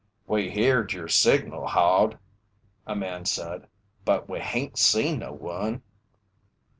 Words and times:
"We 0.25 0.49
heerd 0.49 0.93
yer 0.93 1.07
signal, 1.07 1.67
Hod," 1.67 2.17
a 2.87 2.95
man 2.95 3.25
said, 3.25 3.67
"but 4.03 4.27
we 4.27 4.39
hain't 4.39 4.79
seen 4.79 5.19
no 5.19 5.31
one." 5.31 5.83